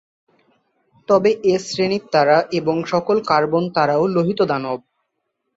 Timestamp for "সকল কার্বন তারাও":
2.85-4.03